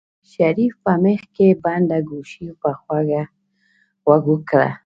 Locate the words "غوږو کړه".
4.03-4.69